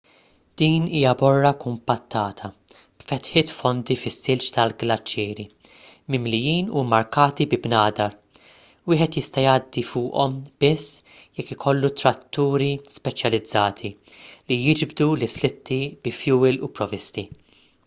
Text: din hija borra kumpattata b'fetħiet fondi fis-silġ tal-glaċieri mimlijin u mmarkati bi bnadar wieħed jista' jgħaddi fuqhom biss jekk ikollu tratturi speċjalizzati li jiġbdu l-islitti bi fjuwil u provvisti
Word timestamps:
din 0.59 0.85
hija 0.91 1.09
borra 1.17 1.49
kumpattata 1.63 2.47
b'fetħiet 3.01 3.49
fondi 3.57 3.97
fis-silġ 4.03 4.45
tal-glaċieri 4.55 5.43
mimlijin 6.15 6.71
u 6.79 6.81
mmarkati 6.87 7.45
bi 7.51 7.59
bnadar 7.67 8.15
wieħed 8.93 9.17
jista' 9.19 9.43
jgħaddi 9.45 9.83
fuqhom 9.91 10.33
biss 10.65 11.19
jekk 11.41 11.53
ikollu 11.57 11.91
tratturi 12.03 12.71
speċjalizzati 12.97 13.91
li 14.49 14.57
jiġbdu 14.63 15.07
l-islitti 15.19 15.79
bi 16.07 16.15
fjuwil 16.23 16.59
u 16.69 16.71
provvisti 16.81 17.29